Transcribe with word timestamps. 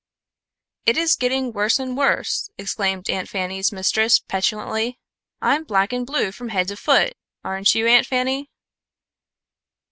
"It 0.87 0.97
is 0.97 1.15
getting 1.15 1.53
worse 1.53 1.77
and 1.77 1.95
worse," 1.95 2.49
exclaimed 2.57 3.07
Aunt 3.07 3.29
Fanny's 3.29 3.71
mistress, 3.71 4.17
petulantly. 4.17 4.97
"I'm 5.43 5.63
black 5.63 5.93
and 5.93 6.07
blue 6.07 6.31
from 6.31 6.49
head 6.49 6.69
to 6.69 6.75
foot, 6.75 7.13
aren't 7.43 7.75
you, 7.75 7.85
Aunt 7.85 8.07
Fanny?" 8.07 8.49